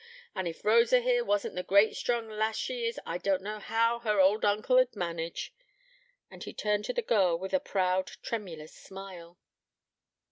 [0.33, 3.99] And if Rosa here wasn't the great, strong lass she is, I don't know how
[3.99, 5.53] her old uncle'd manage;'
[6.31, 9.37] and he turned to the girl with a proud, tremulous smile.